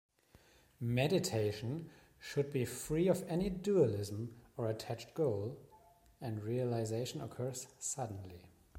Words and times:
Meditation 0.79 1.91
should 2.19 2.51
be 2.51 2.65
free 2.65 3.07
of 3.07 3.21
any 3.29 3.51
dualism 3.51 4.35
or 4.57 4.67
attached 4.67 5.13
goal 5.13 5.55
and 6.19 6.43
realization 6.43 7.21
occurs 7.21 7.67
suddenly. 7.77 8.47